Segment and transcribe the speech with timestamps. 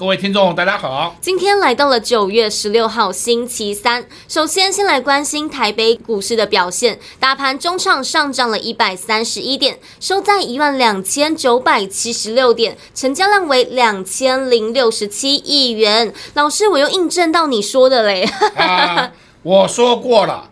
[0.00, 1.14] 各位听众，大家好。
[1.20, 6.98] 今天来到了九月十六号星期三，首先先来关心台北股市的表现。
[7.18, 16.14] 大盘中场上涨了一百三十一点，收在一万两千九百七十六点，成交量为两千零六十七亿元。
[16.32, 18.26] 老师，我又印证到你说的嘞。
[18.56, 19.12] 啊，
[19.44, 20.48] 我说过了，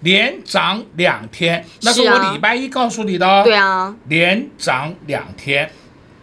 [0.00, 3.42] 连涨两天，那是我礼拜一告诉你的哦。
[3.44, 5.70] 对啊，连涨两天。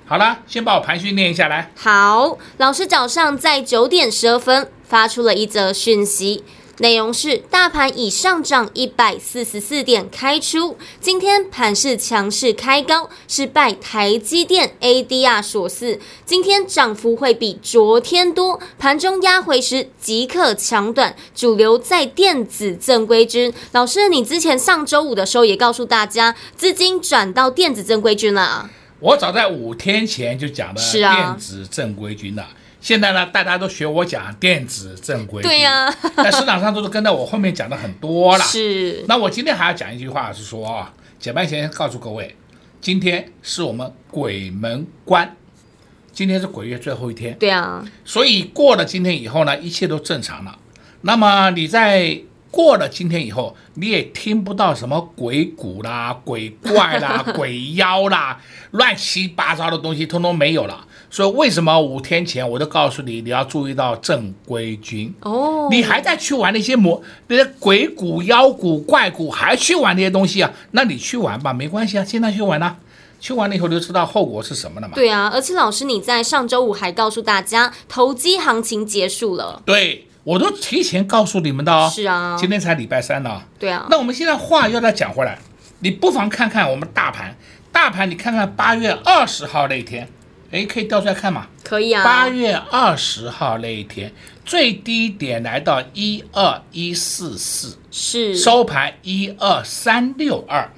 [0.07, 1.71] 好了，先把我盘讯念一下来。
[1.75, 6.43] 好，老师早上在九点十二分发出了一则讯息，
[6.77, 23.51] 内容是：大盘已上涨一百四十四点开出，今天盘势强势开高，是拜台积电 ADR 所赐，今天涨幅会比昨天多，盘中压回时即刻抢短，主流在电子正规军。
[23.71, 28.69] 老师，你之前上周五的时候也告诉大家，资金转到电子正规军了。
[29.05, 32.49] 我早在五天前就讲了电子正规军了，啊、
[32.81, 35.51] 现在呢，大家都学我讲电子正规军。
[35.51, 38.43] 对呀、啊，在市场上都是跟在我后面讲的很多了。
[38.43, 39.05] 是。
[39.07, 42.35] 那我今天还要讲一句话，是说啊，简单先告诉各位，
[42.81, 45.37] 今天是我们鬼门关，
[46.11, 47.37] 今天是鬼月最后一天。
[47.37, 47.87] 对啊。
[48.03, 50.57] 所以过了今天以后呢，一切都正常了。
[51.01, 52.21] 那么你在。
[52.55, 58.39] 过了今天以后，你也听不到什么鬼谷啦、鬼怪啦、 鬼妖啦，
[58.71, 60.87] 乱七八糟的东西通通没有了。
[61.09, 65.67] 所以为什么五天前我都告诉你，你要注意到正规军哦？
[65.69, 70.49] 你还在去玩那些魔、那些鬼谷、妖谷、怪谷，还去玩那些东西啊？
[70.71, 72.77] 那你去玩吧，没关系啊，现在去玩啊。
[73.19, 74.95] 去完了以后就知道后果是什么了嘛？
[74.95, 79.61] 对啊，而且老师你在上周五还告诉大家，投机行情结束了。
[79.65, 80.07] 对。
[80.25, 83.43] 我都提前告诉你们的哦，是啊，今天才礼拜三呢。
[83.59, 85.37] 对啊，那我们现在话要再讲回来，
[85.79, 87.37] 你不妨看看我们大盘，
[87.71, 90.09] 大盘你看看八月二十号那一天，
[90.49, 91.45] 哎，可以调出来看嘛？
[91.63, 92.03] 可以啊。
[92.03, 94.11] 八月二十号那一天，
[94.43, 100.71] 最低点来到一二一四四，是收盘一二三六二，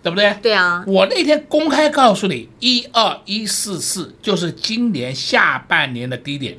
[0.00, 0.32] 对不对？
[0.40, 0.84] 对啊。
[0.86, 6.56] 我那天公开告诉你，一二一四四就是今年下半年的低点。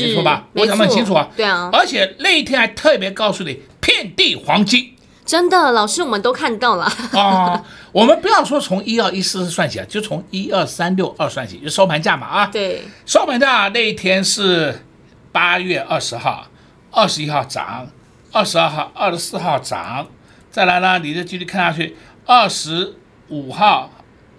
[0.00, 0.46] 没错吧？
[0.54, 1.28] 我讲得很清楚啊。
[1.36, 4.92] 对啊，而且那一天还特别告诉你，遍地黄金。
[5.24, 6.84] 真的，老师我们都看到了。
[7.12, 12.46] 啊， 我们不要说从一二一四四算起啊，就从一二三六二算起，就收盘价嘛啊。
[12.46, 14.84] 对，收盘价那一天是
[15.32, 16.46] 八月二十号，
[16.92, 17.88] 二十一号涨，
[18.32, 20.06] 二十二号、二十四号涨，
[20.50, 22.94] 再来呢，你就继续看下去，二十
[23.28, 23.90] 五号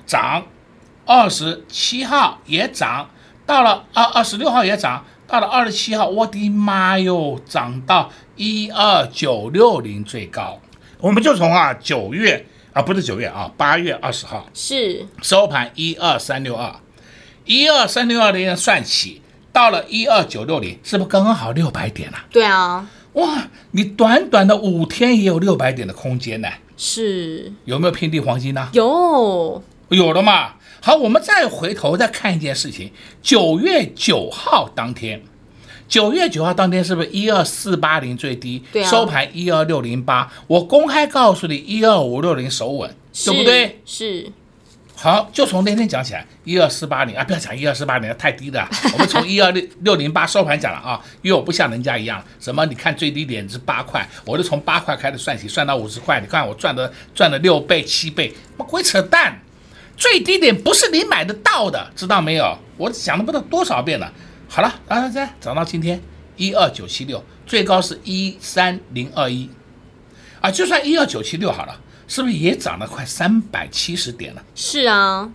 [0.05, 0.45] 涨，
[1.05, 3.09] 二十七号也涨，
[3.45, 5.05] 到了二二十六号也涨。
[5.27, 10.59] 到了二十七号，我的妈哟，涨到一二九六零最高。
[10.99, 16.73] 我们就从啊九月啊不是九月啊八月二十号是收盘一二三六二，
[17.45, 19.21] 一二三六二零算起，
[19.51, 22.17] 到了一二九六零，是不是刚刚好六百点了？
[22.31, 26.47] 对啊，哇，你短短的五天也有六百点的空间呢？
[26.77, 28.69] 是有没有遍地黄金呢？
[28.71, 30.53] 有，有了嘛。
[30.81, 32.91] 好，我们再回头再看一件事情。
[33.21, 35.21] 九月九号当天，
[35.87, 38.63] 九月九号当天是不是一二四八零最低？
[38.71, 38.89] 对啊。
[38.89, 40.31] 收盘一二六零八。
[40.47, 42.89] 我公开告诉你，一二五六零守稳，
[43.25, 43.81] 对不对？
[43.85, 44.31] 是。
[44.99, 48.67] 好，就从那天讲起来，一二四八零啊，不要讲一二四八零太低了。
[48.93, 56.19] 我们从一二六六零八收盘讲了啊，因为我不像人家一样，什么你看最低点是八块，我就从八块开始算起，算到五十块。
[56.19, 59.39] 你看我赚的赚了六倍七倍，妈鬼扯淡！
[59.97, 62.57] 最低点不是你买得到的，知道没有？
[62.77, 64.13] 我讲了不知道多少遍了。
[64.47, 65.99] 好了，来来来，涨到今天
[66.35, 69.49] 一二九七六，最高是一三零二一，
[70.39, 74.43] 啊，就算一二九七六好了，是不是也涨了快三百七十点了？
[74.55, 75.29] 是啊，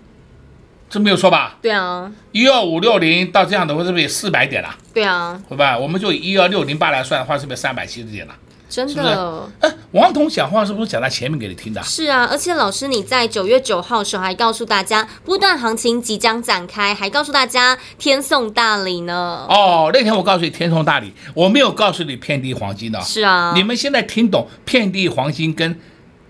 [0.89, 1.59] 这没有错吧？
[1.61, 4.75] 对啊，一二五六零到这样的话，是不是也四百点了？
[4.95, 5.77] 对啊，对吧？
[5.77, 8.35] 我们就以一二六零八来算的话，是不是三百七十点了？
[8.73, 11.83] 真的，哎，王彤讲话是不是讲在前面给你听的？
[11.83, 19.45] 是啊，而且老师你在九月九号时候还告诉大家波段行情即将展开，还告诉大家天送大礼呢。
[19.51, 22.99] 哦，那天我告诉你天送大礼，我没有告诉你遍地黄金的。
[23.03, 25.79] 是啊，你们现在听懂遍地黄金跟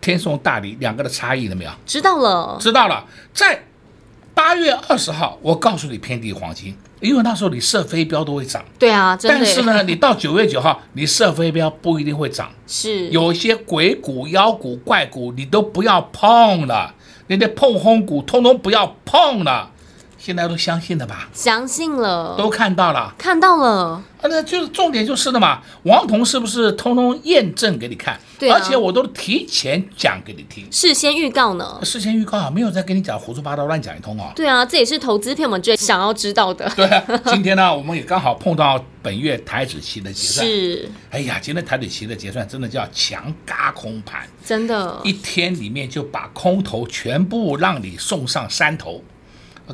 [0.00, 1.70] 天送大礼两个的差异了没有？
[1.86, 3.06] 知道了，知道了。
[3.32, 3.62] 在
[4.34, 8.64] 八月二十号，我告诉你遍地黄金，因为那时候你射飞镖都会涨。
[8.78, 12.50] 对啊，但是呢，你到九月九号，你射飞镖不一定会涨。
[12.66, 13.08] 是。
[13.08, 16.94] 有一些鬼股、妖股、怪股，你都不要碰了。
[17.26, 19.71] 那些碰轰股，通通不要碰了。
[20.24, 21.28] 现在都相信了吧？
[21.32, 24.00] 相信了，都看到了，看到了。
[24.20, 25.60] 啊，那就是重点就是的嘛。
[25.82, 28.16] 王彤是不是通通验证给你看？
[28.38, 31.80] 对啊，而且我都提前讲给你听，事先预告呢。
[31.82, 34.30] 事先预告啊，没有再跟你讲胡说八道乱讲一通啊。
[34.36, 36.70] 对啊，这也是投资片我们最想要知道的。
[36.76, 40.46] 对啊，今天呢，我们也刚好碰到本月台指期的结算。
[40.46, 40.88] 是。
[41.10, 49.02] 哎呀，今天台指期的结算真的叫强嘎空盘，真的，一天里面就把空头全部让你送上山头。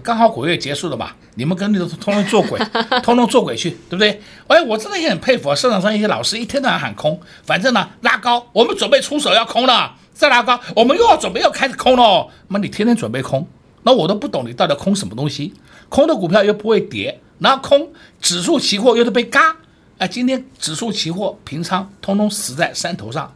[0.02, 2.58] 刚好鬼月结束了吧，你们跟那个通通做鬼，
[3.02, 4.20] 通通做鬼去，对不对？
[4.46, 12.28] 哎，我真的也很佩服啊，市场上一些老师一天到晚喊空，反正呢拉高，我们准备出手要空了，再拉高，我们又要准备要开始空了。
[12.48, 13.46] 那你天天准备空，
[13.82, 15.54] 那我都不懂你到底空什么东西？
[15.88, 19.56] 空的股票又不会跌，然后空指数期货又是被嘎，
[19.98, 23.32] 哎，今天指数期货平仓通通死在山头上。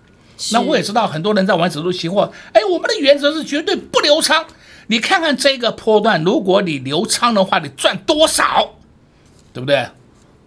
[0.51, 4.45] 那我也知道很多人在玩指数期货，哎，我们的原则是绝对不留仓。
[4.89, 8.75] 你看看这个波段，如果你留仓的话，你赚多少，
[9.53, 9.87] 对不对？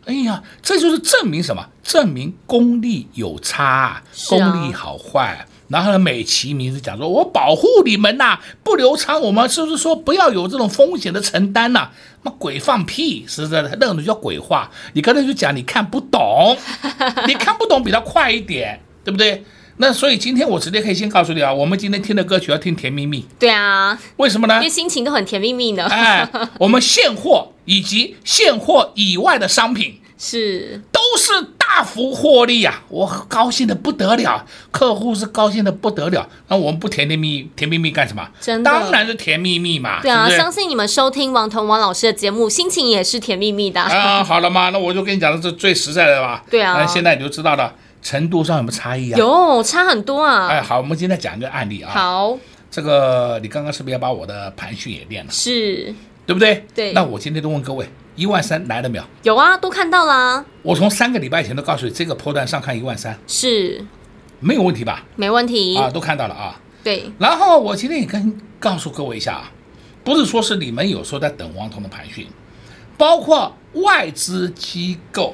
[0.05, 1.67] 哎呀，这就是证明什么？
[1.81, 5.47] 证明功力有差，功力好坏。
[5.67, 11.91] 然后呢，美其名是讲说，我保护你们呐、啊，不留仓，我们是不是说不要有这种风险的承担呐、啊？
[12.21, 13.77] 那鬼放屁，是不是？
[13.79, 14.69] 那种叫鬼话。
[14.93, 16.55] 你刚才就讲你看不懂，
[17.25, 19.43] 你看不懂比他快一点，对不对？
[19.77, 23.21] 那所以今天我直接可以先告诉你啊，我们今天听的歌曲要听《甜蜜蜜》。
[23.37, 24.55] 对啊，为什么呢？
[24.55, 25.85] 因为心情都很甜蜜蜜呢。
[25.87, 26.29] 哎，
[26.59, 36.25] 我们现货以及现货以外的商品是都是大幅获利呀、啊，我高兴的不得了，客户是高兴的不得了。
[36.47, 38.25] 那我们不甜甜蜜甜蜜蜜干什么？
[38.39, 40.01] 真的，当然是甜蜜蜜嘛。
[40.01, 44.23] 对啊，是是相信你们收听王彤王老师的节目，心情也是甜蜜蜜的啊。
[44.23, 46.45] 好了嘛，那我就跟你讲的是最实在的吧。
[46.49, 47.73] 对啊，那现在你就知道了。
[48.05, 49.17] 程度上有没有差异啊？
[49.17, 50.47] 有，差很多啊！
[50.47, 51.91] 哎，好，我们今天讲一个案例啊。
[51.91, 52.37] 好，
[52.69, 55.31] 这个你刚刚是不是要把我的盘讯也练了？
[55.31, 55.91] 是，
[56.23, 56.63] 对不对？
[56.75, 56.93] 对。
[56.93, 59.03] 那我今天都问各位，一万三来了没有？
[59.23, 60.45] 有啊，都看到啦。
[60.61, 63.83] 我从三个礼拜前都告诉你，这个波段上看一万三，是，
[64.39, 65.03] 没有问题吧？
[65.15, 66.61] 没问题啊，都看到了啊。
[66.83, 67.11] 对。
[67.17, 69.51] 然后我今天也跟告诉各位一下啊，
[70.03, 72.27] 不是说是你们有时候在等王彤的盘讯，
[72.99, 75.33] 包括外资机构，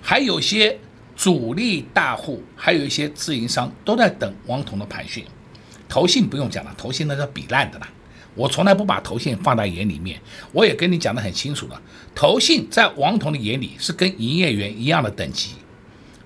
[0.00, 0.78] 还有些。
[1.22, 5.24] 主力大户还有一些自营商都在等王彤的盘讯，
[5.88, 7.88] 投信不用讲了，投信那叫比烂的啦。
[8.34, 10.20] 我从来不把投信放在眼里面，
[10.50, 11.80] 我也跟你讲得很清楚了。
[12.12, 15.50] 投信在王彤的眼里是跟营业员一样的等级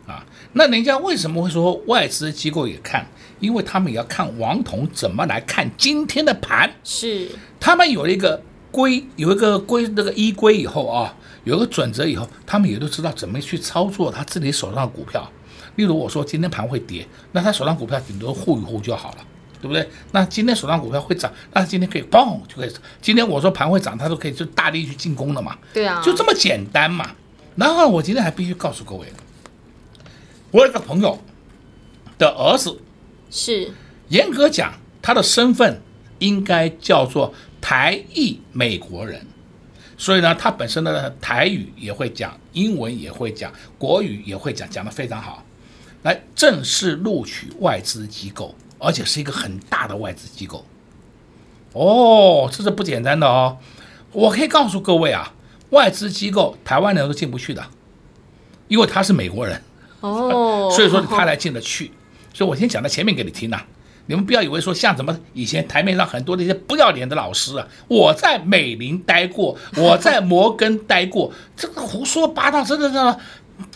[0.06, 0.24] 啊。
[0.54, 3.06] 那人家为什么会说外资机构也看？
[3.38, 6.72] 因为他们也要看王彤怎么来看今天的盘。
[6.82, 7.28] 是，
[7.60, 8.42] 他们有一个
[8.76, 11.16] 规，有一个规，那个依规以后啊。
[11.44, 15.30] 有一个准则以后，他们也都知道怎么去操作他自己手上的股票。
[15.76, 19.18] 例如我说今天盘会跌，那他手上股票顶多护一护就好了，
[19.62, 19.88] 对不对？
[20.10, 22.72] 那今天手上股票会涨，那今天可以嘣就可以。
[23.00, 25.56] 今天我说盘会涨，他都可以就大力去进攻了嘛。
[25.72, 27.12] 对啊，就这么简单嘛。
[27.54, 29.06] 然后我今天还必须告诉各位，
[30.50, 31.16] 我有个朋友
[32.18, 32.76] 的儿子
[33.30, 33.70] 是
[34.08, 35.80] 严格讲，他的身份
[36.18, 37.32] 应该叫做
[37.66, 39.26] 台裔美国人。
[39.98, 45.42] 所以呢，他本身的台语也会讲，英文也会讲，国语也会讲，讲得非常好。
[46.04, 50.64] 来正式录取外资机构，而且是一个很大的外资机构。
[51.72, 53.58] 哦，这是不简单的哦。
[54.12, 55.34] 我可以告诉各位啊，
[55.70, 57.66] 外资机构台湾人都进不去的，
[58.68, 59.60] 因为他是美国人。
[60.02, 61.90] 哦， 所以说他才进得去。
[62.32, 63.60] 所以我先讲到前面给你听呐。
[64.06, 72.94] 你们不要以为说像什么以前台面上很多那些不要脸的老师啊，我在美林待过， 我在摩根待过，这个胡说八道，真的是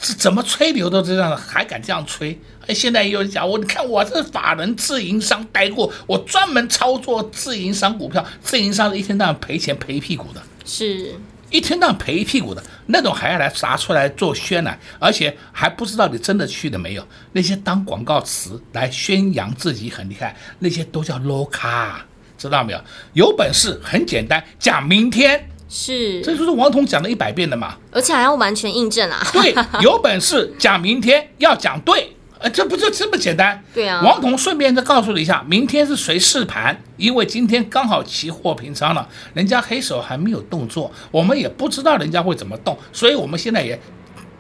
[0.01, 2.39] 这怎么吹牛都这样的，还敢这样吹？
[2.67, 11.15] 哎，现在也有人讲我，你看我这是法人自营商待过，我专门操作自营商股票，自营商是一天到晚赔钱赔一屁股的，是。
[11.51, 17.07] 一天到晚赔一屁股的那种，还要来砸出来做宣传，而且还不知道你真的去了没有。
[17.33, 22.05] 那些当广告词来宣扬自己很厉害，那些都叫 low 卡，
[22.39, 22.81] 知道没有？
[23.13, 29.27] 有本事很简单，讲明天是，这就是王彤讲了一百遍的嘛，而且还要完全印证啊。
[29.33, 32.17] 对，有本事讲明天要讲对。
[32.41, 33.63] 呃，这不就这么简单？
[33.75, 34.01] 对啊。
[34.03, 36.81] 王彤顺便再告诉你一下，明天是谁试盘？
[36.97, 43.79] 因为今天刚好期货平仓了，人家黑手还没有动作，我们也不知道人家会怎么动，所以我们现在也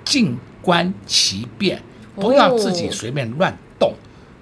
[0.04, 1.82] 静观其变，
[2.14, 3.90] 不要自己随便乱动。
[3.90, 3.94] 哦、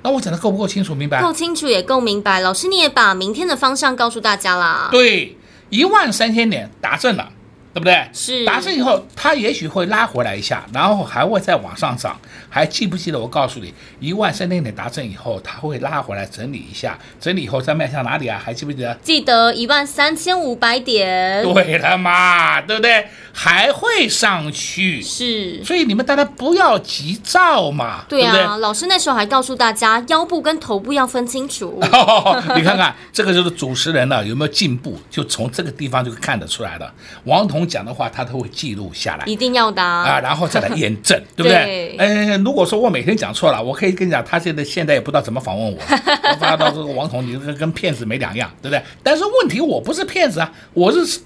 [0.03, 1.21] 那我讲的够不够清楚明白？
[1.21, 2.39] 够清楚也够明白。
[2.39, 4.89] 老师，你也把明天的方向告诉大家啦。
[4.93, 5.37] 对，
[5.71, 7.33] 一万三千点达阵了。
[7.79, 8.09] 对不对？
[8.13, 12.19] 是达成以后，它也许会拉回来一下，然后还会再往上涨。
[12.51, 18.41] 还记不记得我告诉你，一万三千点达成以后，它会拉回来整理一下，整理以后再迈向哪里啊？
[18.43, 18.95] 还记不记得？
[19.03, 21.45] 记得一万三千五百点。
[21.45, 23.07] 对了嘛，对不对？
[23.33, 25.01] 还会上去。
[25.01, 25.63] 是。
[25.63, 28.05] 所以你们大家不要急躁嘛。
[28.09, 28.59] 对啊，对对？
[28.59, 31.79] 老师那时候还告诉大家，腰部跟头部要分清楚。
[31.93, 34.99] 哦、 你看看这个就是主持人了，有没有进步？
[35.11, 36.93] 就从这个地方就看得出来了。
[37.25, 37.68] 王彤。
[37.69, 41.97] 讲的话他都会记录下来，一定要的啊，然后再来验证， 对不对？
[41.99, 45.79] 哎，如果说我每天讲错了，我可以跟你讲，他现在现在也不知道怎么访问我，
[46.31, 48.83] 我发到这个王彤，你跟跟骗子没两样，对不对？
[49.03, 51.21] 但是问题我不是骗子啊，我是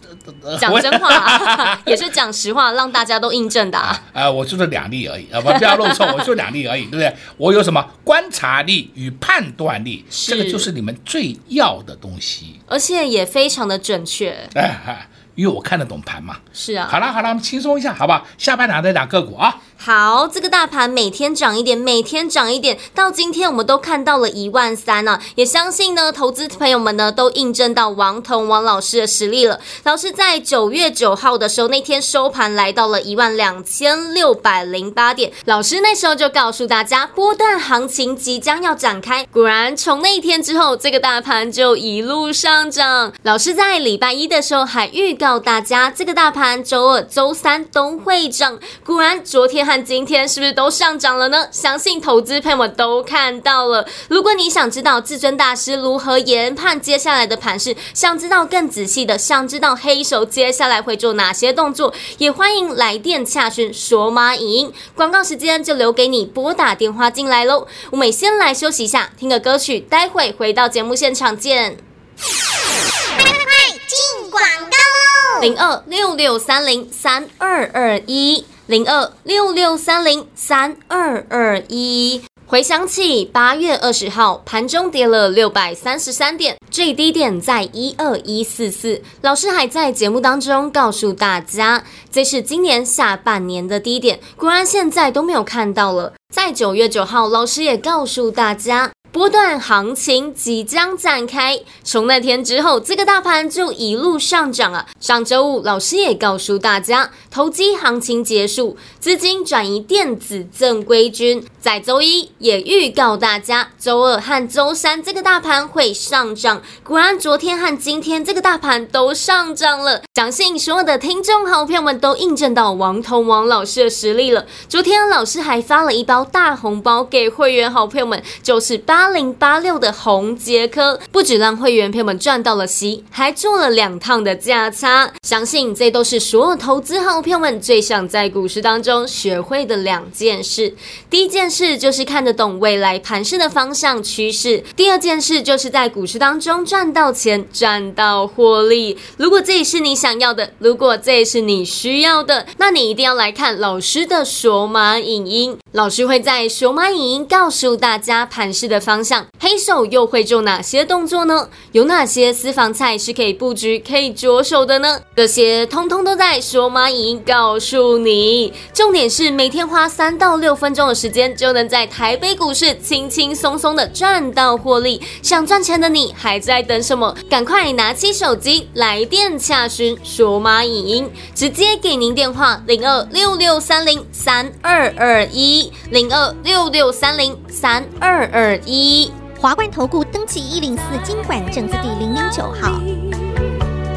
[0.59, 4.03] 讲真话， 也是讲实话，让大家都印证的啊。
[4.13, 7.15] 啊，我就是两例而已啊，不不要弄错，我就两例而已，对不对？
[7.37, 14.37] 我有什么观察力与判断力，这个就是你们最要的东西，而且也非常的准确。
[14.55, 15.09] 哎。
[15.35, 16.87] 因为我看得懂盘嘛，是啊。
[16.91, 18.27] 好了好了，我们轻松一下，好不好？
[18.37, 19.57] 下半场再讲个股啊。
[19.85, 25.19] 好，这个大盘每天涨一点，每天涨一点，到今天我们都看到了一万三呢。
[25.35, 29.59] 也相信呢，投资朋友们呢都印证到王彤王老师的实力了。
[29.83, 39.27] 老师在九月九号的时候，那天收盘来到了一万两千六百零八点，老师那时候就告诉大家，波段行情即将要展开。
[39.33, 43.12] 果然，从那一天之后，这个大盘就一路上涨。
[43.25, 48.61] 老师在礼拜一的时候还预告大家，这个大盘周二、周三都会涨。
[48.87, 49.72] 果然，昨天还。
[49.73, 51.49] 看今天是不是都上涨了呢？
[51.50, 53.88] 相信投资朋友们都看到了。
[54.09, 64.73] 如果你想知道至尊大师如何研判接下来的盘势，想知道更仔细的，想知道黑手接下来会做哪些动作，也欢迎来电洽询索马影音。
[64.95, 67.67] 广告时间就留给你拨打电话进来喽。
[67.91, 71.79] 我们先来休息一下，听个歌曲，待会回到节目现场见。
[72.19, 75.41] 快快进广告喽！
[75.41, 78.45] 零二六六三零三二二一。
[78.66, 89.02] 零二六六三零三二二一，回想起八月二十号盘中跌了六百三十三点，最低点在一二一四四。
[89.21, 96.12] 老师还在节目当中告诉大家，这是今年下半年的低点，果然现在都没有看到了。
[96.33, 98.92] 在九月九号，老师也告诉大家。
[99.12, 104.87] 波段行情即将展开，从那天之后，这个大盘就一路上涨啊。
[105.00, 111.47] 上周五，老师也告诉大家，投机行情结束，资金转移电子正规军。
[111.61, 116.62] 在周一也预告大家，周二和周三这个大盘会上涨。
[116.83, 120.02] 果然，昨天和今天这个大盘都上涨了。
[120.14, 124.47] 相信所有的听众好朋友们都印证到王彤王老师的实力了。
[124.71, 129.01] 昨天老师还发了一包大红包给会员好朋友们，就是八。
[129.02, 135.12] 八零八六的宏捷科不止让会员朋友们赚到了息，还做了两趟的价差。
[135.26, 140.76] 相信这都是所有投资好朋友们最想在股市当中学会的两件事。
[141.11, 148.97] 第一件事就是看得懂未来盘势的方向趋势；第二件事就是在股市当中赚到钱、赚到获利。
[149.16, 155.59] 如果这也是你想要的，如果这也是你需要的，那你一定要来看老师的索马影音。
[155.73, 158.92] 老师会在索马影音告诉大家盘势的方。
[158.93, 161.49] 方向，黑手又会做哪些动作呢？
[161.73, 165.01] 有哪些私房菜是可以布局、可以着手的呢？
[165.17, 168.53] 这些通通都在索马影音告诉你。
[168.75, 175.01] 重点是每天花三到六分钟的时间，就能在台北股市轻轻松松的赚到获利。
[175.23, 177.17] 想赚钱的你还在等什么？
[177.31, 189.12] 赶快拿起手机来电洽询索马影音，直接给您电话零二六六三零三二二一零二六六三零三二二一。
[189.38, 192.81] 华冠投顾登记一零四经管证字第零零九号。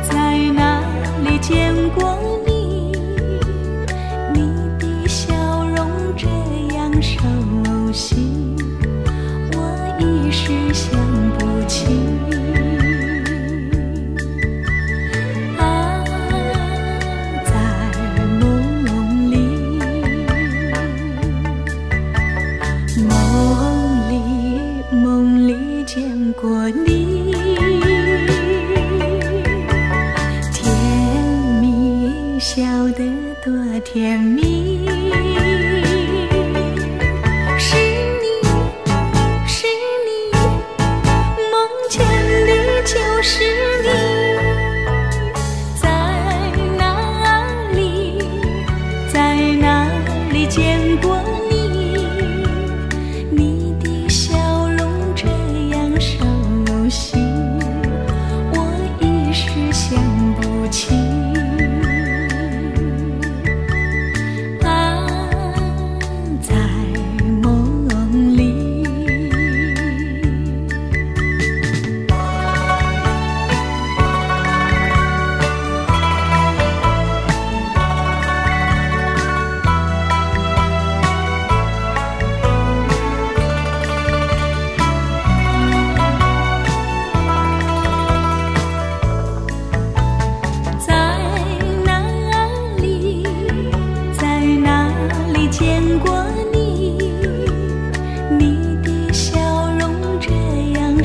[0.03, 0.83] 在哪
[1.23, 2.91] 里见过你？
[4.31, 4.39] 你
[4.77, 5.33] 的笑
[5.75, 6.27] 容这
[6.75, 7.23] 样熟
[7.91, 8.55] 悉，
[9.53, 9.57] 我
[9.97, 10.95] 一时想
[11.39, 12.14] 不起。
[33.95, 34.44] 甜蜜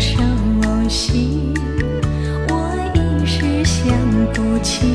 [0.01, 0.27] 伤
[0.89, 1.53] 心，
[2.49, 3.95] 我一时想
[4.33, 4.87] 不起。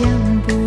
[0.00, 0.59] 想不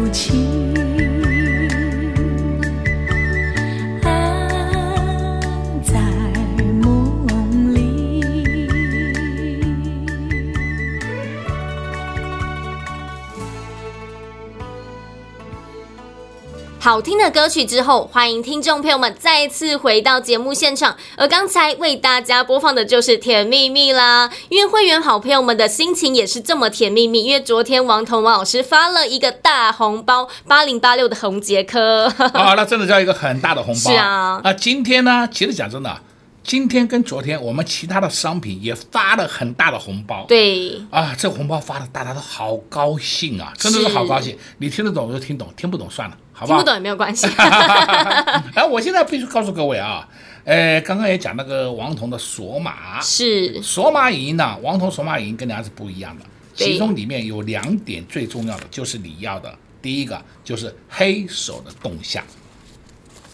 [16.83, 20.97] 好听的歌曲之后，欢迎听众朋友们再次回到节目现场。
[21.15, 27.23] 而刚才为大家播放的就是《甜蜜蜜》啦，因为会员好朋友们的心情也是这么甜蜜蜜。
[27.23, 32.08] 因为昨天王彤王老师发了一个大红包，八零八六的红杰科。
[32.36, 33.89] 啊，那真的叫一个很大的红包。
[33.89, 35.97] 是啊那今天呢，其实讲真的，
[36.43, 40.25] 今天跟昨天我们其他的商品也发了很大的红包。。
[40.27, 44.38] 对，啊，这红包发的大家都好高兴啊，真的是好高兴。
[44.58, 46.60] 你听得懂就听懂，听不懂算了，好吧好？
[46.60, 47.25] 听不懂也没有关系。
[48.53, 50.08] 哎，我现在必须告诉各位啊，
[50.43, 56.25] 呃，刚刚也讲那个王彤的索马，是，索马影音呢，王彤索马影音跟人家是不一样的，
[56.58, 62.21] 对其中里面有两点最重要的，就是你要的，第一个就是黑手的动向，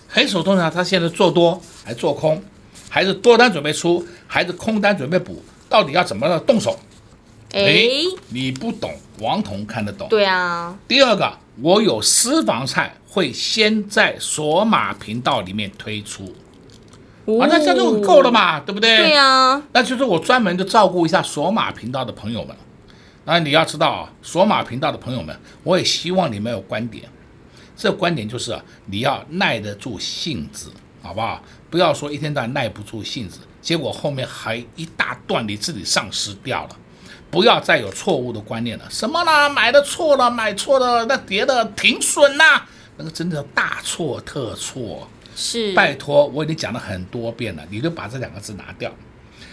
[0.07, 2.41] 黑手动向，它现在做多还是做空，
[2.89, 6.77] 还是多单准备出，还是空单准备补，到底要怎么的动手？
[7.53, 7.87] 哎，
[8.27, 10.07] 你不懂，王彤看得懂。
[10.09, 16.25] 对啊，第二个，我有私房菜会先在索马频道里面推出，
[17.39, 18.97] 啊，那这样就够了嘛，对不对？
[18.97, 22.55] 对啊，那就是我专门的照顾一下索马频道的朋友们。
[23.25, 27.09] 那你要知道啊，索马频道的朋友们，我也希望你们有观点。
[27.75, 30.71] 这观点就是啊，你要耐得住性子，
[31.01, 31.41] 好不好？
[31.69, 36.75] 不要说一天到晚耐不住性子，结果后面还一大段你自己丧失掉了。
[37.31, 39.47] 不要再有错误的观念了，什么啦？
[39.47, 42.63] 买的错了，买错了，那跌的停损呐，
[42.97, 45.07] 那个真的大错特错。
[45.35, 48.91] 是，拜托，我已经讲了很多遍了，你就把这两个字拿掉。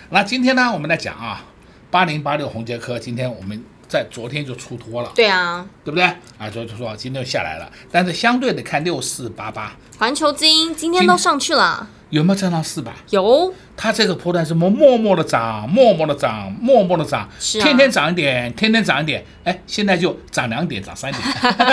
[0.08, 1.44] 那今天呢，我们来讲啊，
[1.90, 6.04] 八零八六红杰科，今天我们在昨天就出脱了，对啊，对不对？
[6.38, 12.92] 啊，所以就说今天就下来了，但是相对的看六四八八环球金今天都上去了，有没有站到四百？
[13.10, 17.64] 有，它这个波段是默默默的涨，默默的涨，默默的涨，是啊。
[17.64, 21.22] 天天涨一点，天天涨一点，哎，现在就涨两点，涨三点，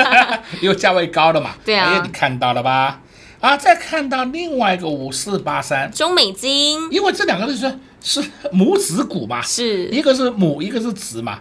[0.62, 1.52] 因为价位高了嘛。
[1.64, 1.94] 对啊。
[1.94, 3.02] 哎，你看到了吧？
[3.40, 6.92] 啊，再看到另外一个五四八三，中美金。
[6.92, 9.88] 因为这两个就是是母子股嘛，是。
[9.90, 11.40] 一个是母，一个是子嘛。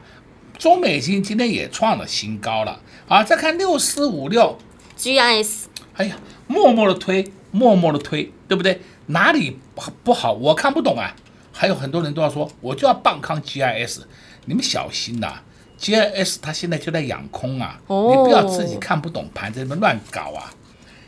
[0.59, 2.79] 中美金今天也创了新高了。
[3.09, 3.23] 啊！
[3.23, 4.57] 再看六四五六
[4.97, 5.65] ，GIS
[5.97, 8.79] 哎呀，默默的推，默默的推，对不对？
[9.07, 10.35] 哪里不不好？
[10.35, 11.17] 我看不懂啊。
[11.55, 14.01] 还有很多人都要说，我就要棒康 GIS，
[14.45, 15.43] 你们小心呐、啊、
[15.81, 20.53] ！GIS 它现在就在养空啊，哦你不要自己看不懂盘在那边乱搞啊。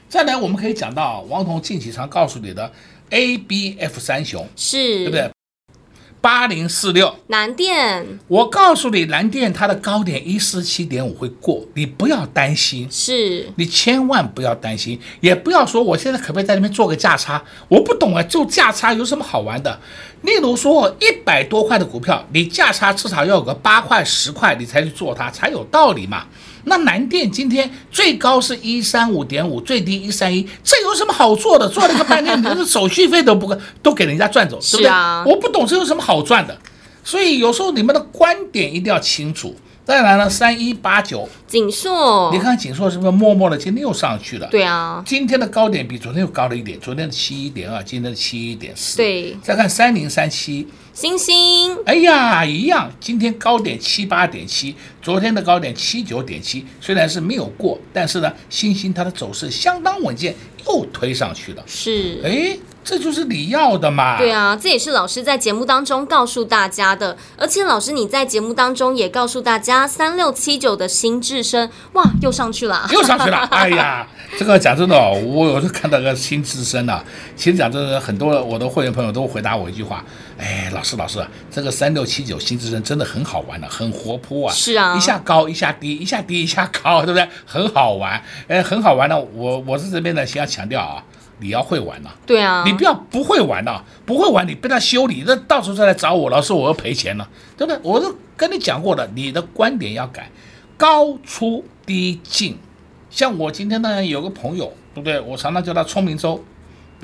[0.08, 2.72] 再来，我们可以讲到王彤近期常告诉你的
[3.10, 5.30] ABF 三雄，是，对不对？
[6.24, 12.88] 八零四六，南电我告诉你，蓝电它的高点一四七点五会过，你不要担心。
[12.90, 17.44] 是你千万不要担心，也不要说我现在可不可以在那边做个价差？
[17.68, 19.78] 我不懂啊，做价差有什么好玩的？
[20.22, 26.24] 例如说一百多块的股票，你价差至少要有个八块十块，你才去做它才有道理嘛。
[26.64, 31.68] 那南电今天最高是一三五点五，最低一三一，这有什么好做的？
[31.68, 34.82] 做了个半天，你的手续费都不都给人家赚走，对不对？
[34.82, 36.58] 是啊我不懂这有什么好赚的，
[37.02, 39.54] 所以有时候你们的观点一定要清楚。
[39.86, 44.46] 再来了，三一八九，锦硕，你看锦硕是不是默默的今天又上去了？
[44.46, 48.96] 对啊，今天的高点比昨天又高了一点，昨天的七一点二，今天的七一点四。
[48.96, 60.32] 对再看三零三七，星星哎呀，一样，今天高点七八点七，昨天的高点七九点七，虽然是没有过，但是呢，星星它的走势相当稳健，
[60.68, 61.64] 又推上去了。
[61.66, 62.20] 是。
[62.24, 64.16] 哎，这就是你要的嘛？
[64.18, 73.38] 对啊，这也是老师在节目当中告诉大家的，而且老师你在节目当中也告诉大家，三六七九的新智深，哇，又上去了， 又上去了。
[73.50, 74.06] 哎呀，
[74.38, 77.04] 这个讲真的哦，我有时候看到个新智深啊，
[77.34, 80.04] 其实讲真的，很多我的会员朋友都回答我一句话：
[80.38, 84.54] 哎，老师老师，这个三六七九新之声真的很好玩的，很活泼啊。
[84.54, 87.28] 是啊，一下高一下低，一下低一下高，对不对？
[87.46, 89.18] 很好玩，哎，很好玩的。
[89.18, 91.02] 我我是这边呢，先要强调啊。
[91.40, 97.80] 你要会玩呐、啊，对啊，你不要不会玩呐、啊，不会玩你被他修理，那到时候再来找我，老师我要赔钱了，对不对？
[97.82, 100.30] 我都跟你讲过的，你的观点要改，
[100.76, 102.56] 高出低进。
[103.10, 105.20] 像我今天呢，有个朋友，对不对？
[105.20, 106.42] 我常常叫他聪明周。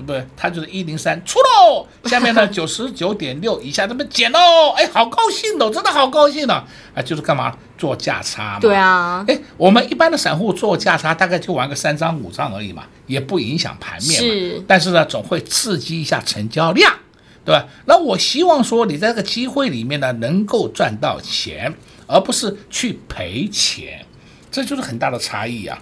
[0.00, 0.26] 对不对？
[0.36, 6.64] 他就是一零三出喽，下面呢 九十九点六以下这么减喽，哎，好高兴哦，真的好高兴呢、啊！
[6.96, 8.60] 啊，就是干嘛做价差嘛？
[8.60, 14.28] 对啊，哎，我们一般的散户做价差大概就玩个三张五张而已嘛，也不影响盘面嘛。
[14.28, 16.92] 是，但是呢，总会刺激一下成交量，
[17.44, 17.66] 对吧？
[17.86, 21.74] 那我希望说你在这个机会里面呢，能够赚到钱，
[22.06, 24.04] 而不是去赔钱，
[24.50, 25.78] 这就是很大的差异啊。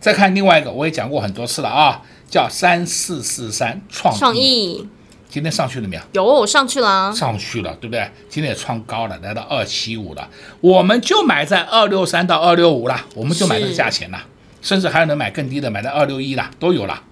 [0.00, 2.02] 再看另外一个，我也讲过很多次了啊。
[2.32, 4.88] 叫三四四三创创意，
[5.28, 6.02] 今天上去了没有？
[6.14, 8.10] 有上去了，上去了，对不对？
[8.26, 10.26] 今天也创高了，来到二七五了，
[10.62, 14.18] 我们就买在二六三到二六五了，我们就买这个价钱了，
[14.62, 17.02] 甚至还有能买更低的，买在二六一了，都有了。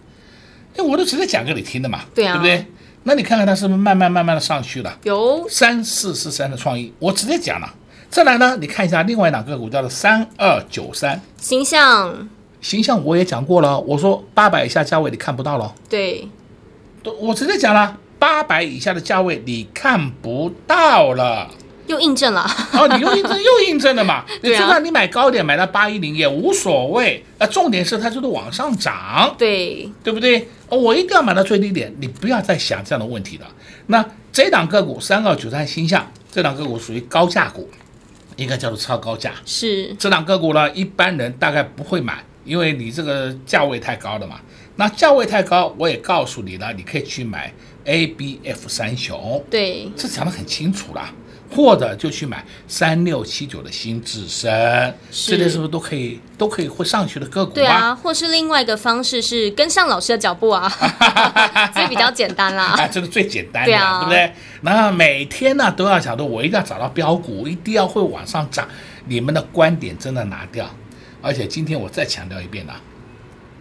[0.75, 2.65] 哎，我都直接讲给你听的嘛，对啊，对不对？
[3.03, 4.99] 那你看看它是不是慢慢慢慢的上去了？
[5.03, 7.75] 有三四四三的创意，我直接讲了。
[8.09, 12.27] 再来呢，你看一下另外两个股叫做三二九三，形象。
[12.61, 15.75] 形象我也讲过了，我说八百以下价位你看不到了。
[15.89, 16.29] 对，
[17.03, 21.49] 都我直接讲了，八百以下的价位你看不到了，
[21.87, 22.47] 又印证了。
[22.75, 24.25] 哦，你又印证又印证了嘛？
[24.43, 30.47] 你就算你买高点买到八一零也无所谓，呃，重点是它就是往上涨，对，对不对？
[30.69, 33.47] 哦，我一定要买到最低点，你不要再想这样的问题了。
[33.87, 37.69] 那这档个股三二九三星象，这档个股属于高价股，
[38.37, 39.33] 应该叫做超高价。
[39.45, 42.23] 是这档个股呢，一般人大概不会买。
[42.45, 44.41] 因为你这个价位太高了嘛，
[44.77, 47.53] 那价位太高，我也告诉你了，你可以去买
[47.85, 51.09] ABF 三雄，对，这讲得很清楚了，
[51.55, 54.51] 或者就去买三六七九的新智深，
[55.11, 57.53] 这些是不是都可以都可以会上去的个股？
[57.53, 60.71] 对啊，或是另外一个方式是跟上老师的脚步啊，
[61.75, 64.33] 这比较简单啦， 啊，这个最简单的，对，啊、对不对？
[64.63, 68.67] 那每天呢都要想着我一定要找到标股，一定要会往上涨，
[69.07, 70.69] 你们的观点真的拿掉。
[71.23, 72.75] 而且今天我再强调一遍了，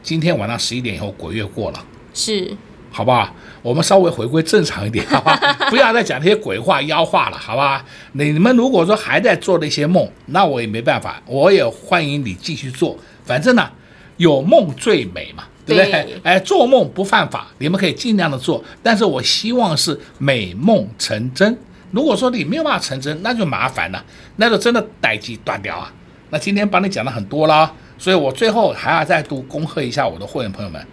[0.01, 2.55] 今天晚上十一点以后鬼月过了，是，
[2.91, 3.33] 好不好？
[3.61, 5.35] 我们稍微回归正常一点，好吧？
[5.69, 7.85] 不要再讲那些鬼话妖话了，好吧？
[8.13, 12.97] 你们如果说还在做那些梦，那我也没办法，我也欢迎你继续做。
[13.25, 13.69] 反正呢，
[14.17, 15.91] 有梦最美嘛，对不对？
[15.91, 21.57] 对哎，做梦不犯法，你们可以尽量的做，但是我希望是美梦成真。
[21.91, 24.03] 如果说你没有办法成真，那就麻烦了，
[24.37, 25.91] 那就真的待机断掉啊。
[26.29, 30.85] 那今天帮你讲了很多了，所以我最后还要再度恭贺一下我的会员朋友们。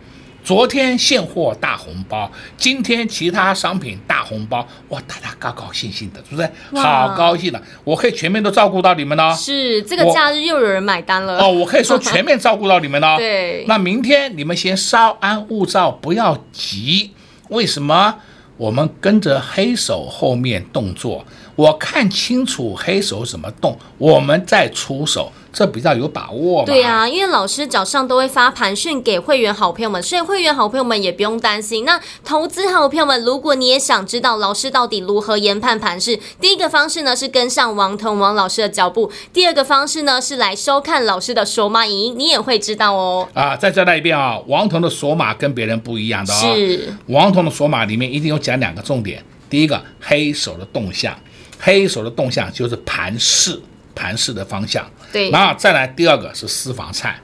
[0.42, 6.49] 昨天现货大红包，今天其他商品大红包，哇，大家高高兴兴的，是不是？
[6.81, 9.35] 好高兴的，我可以全面都照顾到你们呢。
[9.35, 13.16] 是这个假日又有人买单了哦，我可以说全面照顾到你们呢。
[13.18, 17.11] 对，那明天你们先稍安勿躁，不要急。
[17.49, 18.14] 为什么？
[18.57, 21.27] 我们跟着黑手后面动作。
[21.57, 26.66] 我看清楚黑手怎么动，我们再出手，这比较有把握嘛。
[26.66, 31.87] 对啊，因为老师早上都会发盘讯给会员好朋友们，所以会员好朋友们也不用担心。
[31.87, 43.27] 那投资好朋友们，如果你也想知道老师到底如何研判盘势，第一个方式呢是跟上王腾王老师的脚步，第二个方式呢是来收看老师的索马影音，你也会知道哦。
[43.33, 46.55] 啊，再交代一遍啊，王腾的索马跟别人不一样的啊、哦。
[46.55, 46.95] 是。
[47.07, 51.19] 王腾的索马里面一定有讲两个重点，第一个黑手的动向。
[51.59, 53.61] 黑手的动向就是盘势，
[53.95, 54.88] 盘势的方向。
[55.12, 57.19] 对，然后再来第二个是私房菜。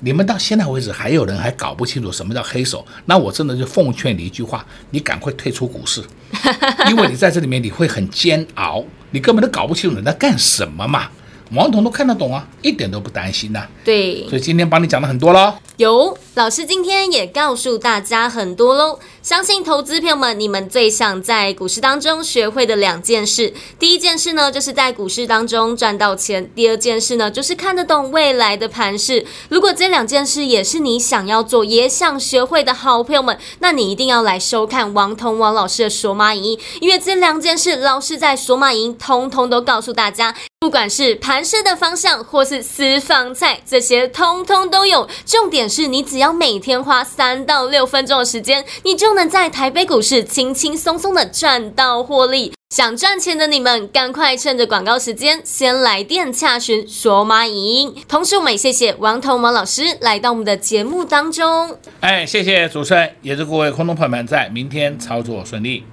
[0.00, 6.02] 你们到现在为止还有人还搞不清楚什么叫黑手，那我真的就奉劝你一句话：你赶快退出股市，
[6.90, 11.08] 因为你在这里面你会很煎熬，你根本都搞不清楚你在干什么嘛。
[11.52, 13.68] 王彤都看得懂啊，一点都不担心呐、啊。
[13.84, 15.54] 对，所以今天帮你讲了很多喽。
[15.76, 18.98] 有老师今天也告诉大家很多喽。
[19.22, 29.24] 相信投资朋友们，你们最想在股市当中学会的两件事，第一件事呢，就是在股市当中赚到钱；第二件事呢，就是看得懂未来的盘势。
[29.48, 40.34] 如果这两件事也是你想要做、也想学会的好朋友们，那你一定要来收看王彤王老师的索马影音，因为这两件事，老师在索马影音通通都告诉大家。
[40.64, 45.06] 不管是盘势的方向，或是私房菜，这些通通都有。
[45.26, 52.54] 重点是你只要每天花三到六分钟的时间，你就能在台北股市轻轻松松的赚到获利。
[52.74, 57.94] 想赚钱的你们，赶快趁着广告时间先来电洽询索马影音。
[58.08, 61.76] 同时，我们也谢谢王彤王老师来到我们的节目当中。
[62.00, 65.84] 哎，谢谢主持人，也祝各位空中朋友们在明天操作顺利。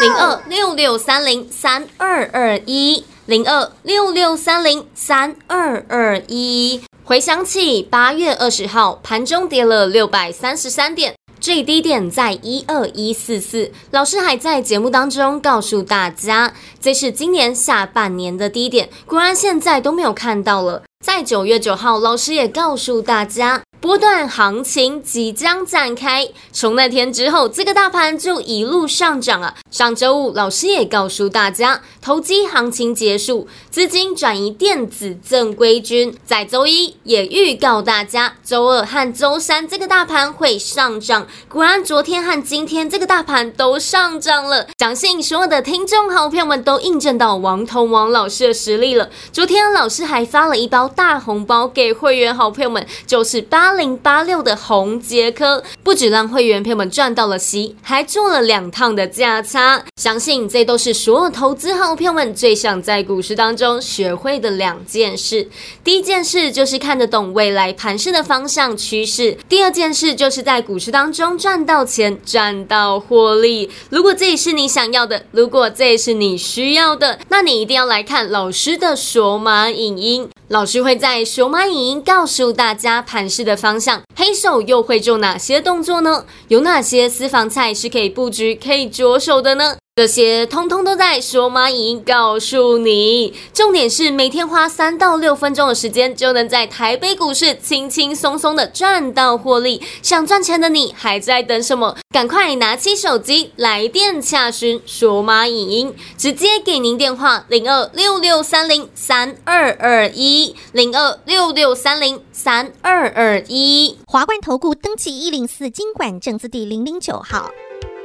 [0.00, 6.80] 零二六六三零三二二一，零二六六三零三二二一。
[7.04, 13.70] 回想起八月二十号盘中跌了六百三十三点，最低点在一二一四四。
[13.90, 20.82] 老师还在节目当中告诉大家，这是今年下半年的低点，果然现在都没有看到了。
[21.04, 23.60] 在九月九号，老师也告诉大家。
[23.80, 29.54] 波段行情即将展开，从那天之后，这个大盘就一路上涨啊。
[29.70, 36.14] 上周五，老师也告诉大家，投机行情结束，资金转移电子正规军。
[36.26, 41.26] 在周一也预告大家，周二和周三这个大盘会上涨。
[41.48, 44.66] 果然，昨天和今天这个大盘都上涨了。
[44.78, 49.08] 相信所有的听众好朋友们都印证到王彤王老师的实力了。
[49.32, 53.69] 昨天老师还发了一包大红包给会员好朋友们，就是八。
[53.74, 59.82] 零八六的红杰科不止让会员朋友们赚到了息，还做了两趟的价差。
[60.00, 65.48] 相信这都是所有投资好朋友们最想在股市当中学会的两件事。
[65.84, 73.70] 第一件事就是看得懂未来盘势的方向趋势；第二件事就是在股市当中赚到钱、赚到获利。
[73.90, 80.28] 如果这也是你想要的，如果这也是你需要的，那你一定要来看老师的索马影音。
[80.48, 86.24] 老师会在索马影音告诉大家盘势的方向，黑手又会做哪些动作呢？
[86.48, 89.76] 有哪些私房菜是可以布局、可以着手的呢？
[89.96, 99.82] 这些通通都在索马影音告诉你，重点是每天花三到六分钟的时间，就能在台北股市轻轻松松的赚到获利。
[100.00, 101.98] 想赚钱的你还在等什么？
[102.14, 117.50] 赶快拿起手机来电洽询索马影音，直接给您电话零二六六三零三二二一零二六六三零三二二一华冠投顾登记一零四金管证字第零零九号。